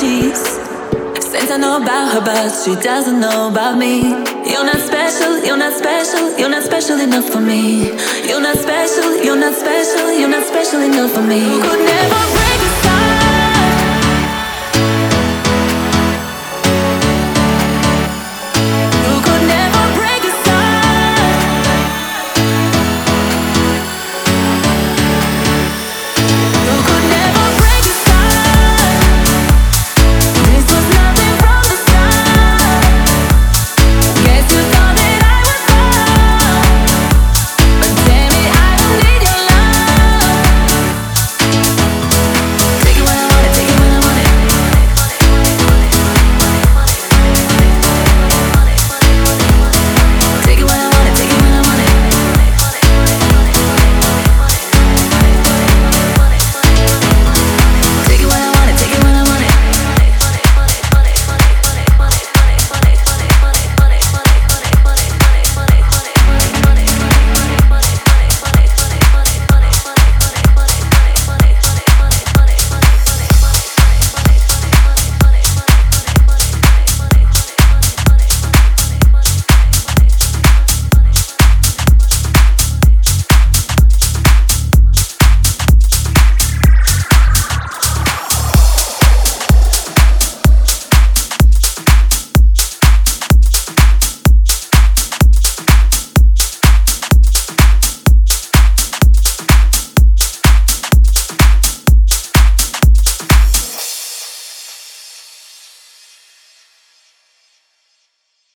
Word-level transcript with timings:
she's. 0.00 0.42
Since 1.22 1.50
I 1.50 1.56
know 1.56 1.76
about 1.76 2.14
her, 2.14 2.20
but 2.20 2.50
she 2.50 2.74
doesn't 2.82 3.20
know 3.20 3.48
about 3.48 3.78
me. 3.78 4.02
You're 4.50 4.64
not 4.64 4.78
special, 4.78 5.44
you're 5.44 5.56
not 5.56 5.72
special, 5.72 6.36
you're 6.38 6.48
not 6.48 6.62
special 6.62 6.98
enough 7.00 7.28
for 7.28 7.40
me. 7.40 7.92
You're 8.28 8.40
not 8.40 8.56
special, 8.56 9.22
you're 9.22 9.36
not 9.36 9.54
special, 9.54 10.12
you're 10.18 10.28
not 10.28 10.44
special 10.46 10.80
enough 10.80 11.12
for 11.12 11.22
me. 11.22 11.40
Could 11.62 11.84
never 11.84 12.43